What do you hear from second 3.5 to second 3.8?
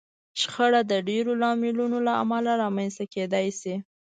شي.